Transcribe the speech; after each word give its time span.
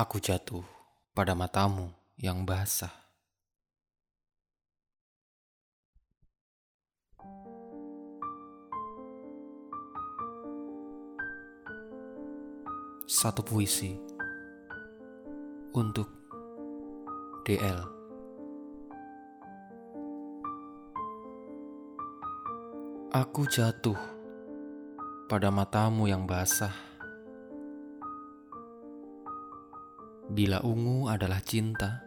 Aku 0.00 0.16
jatuh 0.16 0.64
pada 1.12 1.36
matamu 1.36 1.92
yang 2.16 2.48
basah. 2.48 2.88
Satu 13.04 13.44
puisi 13.44 14.00
untuk 15.76 16.08
DL. 17.44 17.84
Aku 23.12 23.44
jatuh 23.44 24.00
pada 25.28 25.52
matamu 25.52 26.08
yang 26.08 26.24
basah. 26.24 26.89
Bila 30.30 30.62
ungu 30.62 31.10
adalah 31.10 31.42
cinta, 31.42 32.06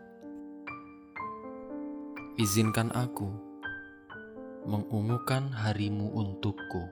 izinkan 2.39 2.87
aku 2.95 3.27
mengungukan 4.63 5.51
harimu 5.51 6.07
untukku. 6.07 6.87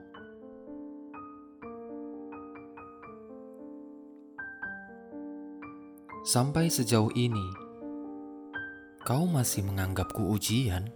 Sampai 6.28 6.68
sejauh 6.68 7.08
ini, 7.16 7.48
kau 9.00 9.24
masih 9.24 9.64
menganggapku 9.64 10.28
ujian. 10.36 10.92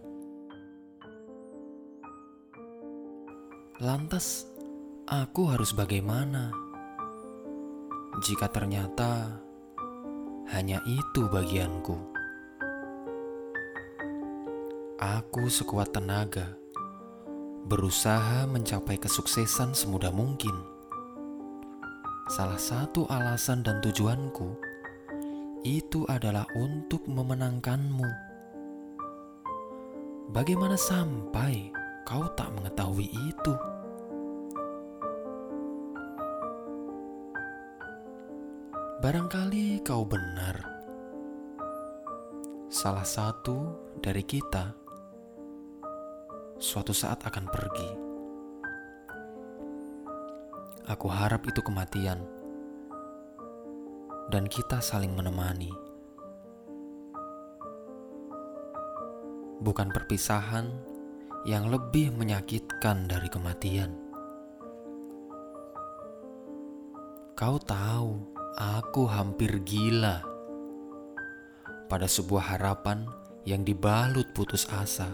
Lantas, 3.80 4.44
aku 5.08 5.48
harus 5.48 5.72
bagaimana 5.72 6.52
jika 8.20 8.52
ternyata 8.52 9.45
hanya 10.56 10.80
itu 10.88 11.28
bagianku. 11.28 12.01
Aku 14.97 15.53
sekuat 15.53 15.92
tenaga 15.92 16.56
berusaha 17.69 18.48
mencapai 18.48 18.97
kesuksesan 18.97 19.77
semudah 19.77 20.08
mungkin. 20.08 20.56
Salah 22.33 22.56
satu 22.56 23.05
alasan 23.05 23.61
dan 23.61 23.84
tujuanku 23.84 24.56
itu 25.61 26.08
adalah 26.08 26.48
untuk 26.56 27.05
memenangkanmu. 27.05 28.08
Bagaimana 30.33 30.80
sampai 30.80 31.69
kau 32.08 32.33
tak 32.33 32.48
mengetahui 32.56 33.12
itu? 33.12 33.75
Barangkali 38.97 39.84
kau 39.84 40.08
benar. 40.08 40.56
Salah 42.72 43.05
satu 43.05 43.77
dari 44.00 44.25
kita 44.25 44.72
suatu 46.56 46.97
saat 46.97 47.20
akan 47.20 47.44
pergi. 47.44 47.91
Aku 50.89 51.12
harap 51.12 51.44
itu 51.44 51.61
kematian, 51.61 52.24
dan 54.33 54.48
kita 54.48 54.80
saling 54.80 55.12
menemani. 55.12 55.77
Bukan 59.61 59.92
perpisahan 59.92 60.72
yang 61.44 61.69
lebih 61.69 62.17
menyakitkan 62.17 63.05
dari 63.05 63.28
kematian. 63.28 63.92
Kau 67.36 67.61
tahu 67.61 68.36
aku 68.56 69.04
hampir 69.04 69.60
gila 69.68 70.24
pada 71.92 72.08
sebuah 72.08 72.56
harapan 72.56 73.04
yang 73.44 73.60
dibalut 73.62 74.32
putus 74.32 74.64
asa, 74.72 75.12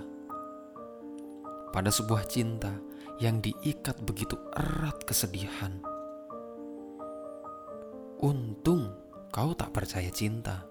pada 1.74 1.90
sebuah 1.90 2.22
cinta 2.30 2.70
yang 3.18 3.42
diikat 3.42 3.98
begitu 4.06 4.38
erat 4.54 4.94
kesedihan. 5.02 5.82
Untung 8.22 8.94
kau 9.34 9.50
tak 9.58 9.74
percaya 9.74 10.08
cinta. 10.14 10.62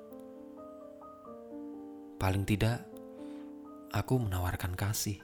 Paling 2.16 2.48
tidak, 2.48 2.88
aku 3.92 4.16
menawarkan 4.16 4.80
kasih. 4.80 5.20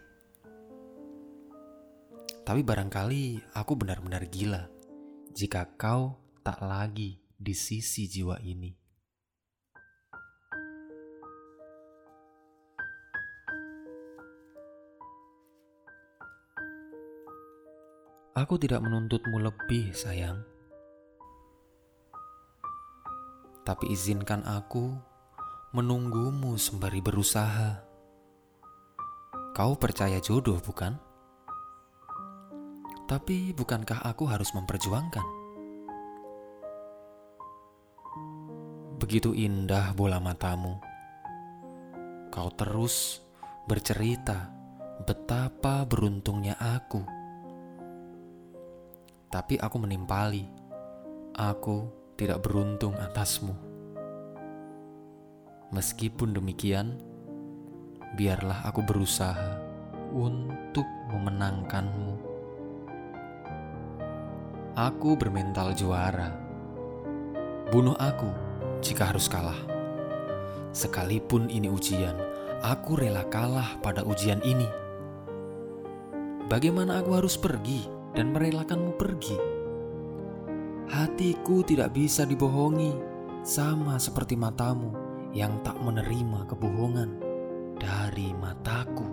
Tapi 2.44 2.60
barangkali 2.60 3.56
aku 3.56 3.72
benar-benar 3.80 4.28
gila 4.28 4.68
jika 5.32 5.68
kau 5.80 6.20
tak 6.44 6.60
lagi 6.64 7.27
di 7.38 7.54
sisi 7.54 8.10
jiwa 8.10 8.42
ini. 8.42 8.74
Aku 18.38 18.54
tidak 18.62 18.86
menuntutmu 18.86 19.42
lebih, 19.42 19.98
sayang. 19.98 20.46
Tapi 23.66 23.90
izinkan 23.90 24.46
aku 24.46 24.94
menunggumu 25.74 26.54
sembari 26.58 27.02
berusaha. 27.02 27.82
Kau 29.58 29.74
percaya 29.82 30.22
jodoh, 30.22 30.62
bukan? 30.62 31.02
Tapi 33.10 33.58
bukankah 33.58 34.06
aku 34.06 34.30
harus 34.30 34.54
memperjuangkan? 34.54 35.37
Begitu 38.98 39.30
indah 39.38 39.94
bola 39.94 40.18
matamu. 40.18 40.82
Kau 42.34 42.50
terus 42.58 43.22
bercerita 43.70 44.50
betapa 45.06 45.86
beruntungnya 45.86 46.58
aku. 46.58 47.06
Tapi 49.30 49.62
aku 49.62 49.78
menimpali. 49.78 50.50
Aku 51.38 51.94
tidak 52.18 52.42
beruntung 52.42 52.98
atasmu. 52.98 53.54
Meskipun 55.70 56.34
demikian, 56.34 56.98
biarlah 58.18 58.66
aku 58.66 58.82
berusaha 58.82 59.62
untuk 60.10 60.90
memenangkanmu. 61.14 62.18
Aku 64.74 65.14
bermental 65.14 65.78
juara. 65.78 66.34
Bunuh 67.70 67.94
aku 68.02 68.47
jika 68.82 69.10
harus 69.14 69.26
kalah. 69.30 69.58
Sekalipun 70.74 71.50
ini 71.50 71.70
ujian, 71.72 72.14
aku 72.62 73.02
rela 73.02 73.26
kalah 73.30 73.78
pada 73.82 74.06
ujian 74.06 74.42
ini. 74.46 74.68
Bagaimana 76.48 77.04
aku 77.04 77.18
harus 77.18 77.36
pergi 77.36 77.86
dan 78.16 78.32
merelakanmu 78.32 78.96
pergi? 78.96 79.38
Hatiku 80.88 81.68
tidak 81.68 81.92
bisa 81.92 82.24
dibohongi, 82.24 82.96
sama 83.44 84.00
seperti 84.00 84.40
matamu 84.40 84.92
yang 85.36 85.60
tak 85.64 85.76
menerima 85.84 86.48
kebohongan 86.48 87.12
dari 87.76 88.32
mataku. 88.36 89.08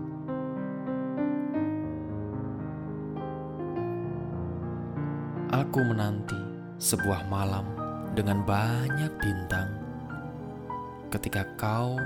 Aku 5.55 5.81
menanti 5.87 6.39
sebuah 6.83 7.31
malam 7.31 7.84
dengan 8.15 8.47
banyak 8.47 9.11
bintang. 9.19 9.75
Ketika 11.11 11.43
kau 11.59 11.99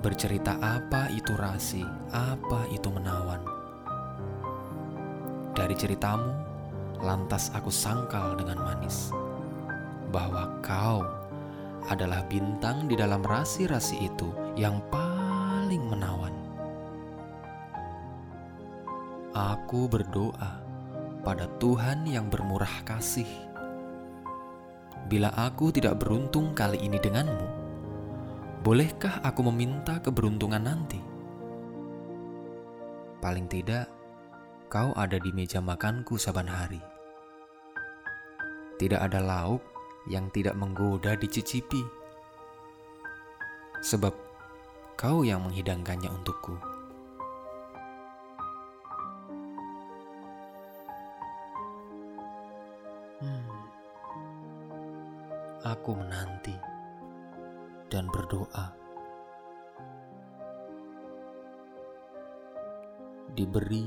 bercerita 0.00 0.56
apa 0.58 1.12
itu 1.12 1.36
rasi, 1.36 1.84
apa 2.10 2.64
itu 2.72 2.88
menawan. 2.88 3.44
Dari 5.52 5.76
ceritamu, 5.76 6.32
lantas 7.04 7.52
aku 7.52 7.68
sangkal 7.68 8.40
dengan 8.40 8.64
manis 8.64 9.12
bahwa 10.08 10.48
kau 10.64 11.04
adalah 11.92 12.24
bintang 12.26 12.88
di 12.88 12.96
dalam 12.96 13.20
rasi-rasi 13.20 14.08
itu 14.08 14.32
yang 14.56 14.80
paling 14.88 15.92
menawan. 15.92 16.32
Aku 19.32 19.88
berdoa 19.88 20.60
pada 21.20 21.48
Tuhan 21.60 22.04
yang 22.04 22.28
bermurah 22.28 22.84
kasih 22.84 23.51
bila 25.06 25.30
aku 25.34 25.74
tidak 25.74 25.98
beruntung 26.02 26.54
kali 26.54 26.78
ini 26.78 26.98
denganmu, 26.98 27.46
bolehkah 28.62 29.18
aku 29.22 29.46
meminta 29.50 29.98
keberuntungan 29.98 30.62
nanti? 30.62 31.00
Paling 33.22 33.46
tidak, 33.46 33.86
kau 34.66 34.90
ada 34.98 35.18
di 35.18 35.30
meja 35.30 35.62
makanku 35.62 36.18
saban 36.18 36.50
hari. 36.50 36.82
Tidak 38.82 38.98
ada 38.98 39.22
lauk 39.22 39.62
yang 40.10 40.26
tidak 40.34 40.58
menggoda 40.58 41.14
dicicipi, 41.14 41.86
sebab 43.78 44.10
kau 44.98 45.22
yang 45.22 45.46
menghidangkannya 45.46 46.10
untukku. 46.10 46.72
Aku 55.62 55.94
menanti. 55.94 56.72
dan 57.92 58.08
berdoa. 58.08 58.72
Diberi 63.36 63.84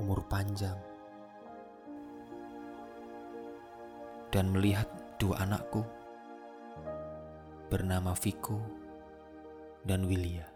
umur 0.00 0.24
panjang 0.24 0.80
dan 4.32 4.56
melihat 4.56 4.88
dua 5.20 5.44
anakku 5.44 5.84
bernama 7.68 8.16
Viko 8.16 8.56
dan 9.84 10.08
Willia. 10.08 10.51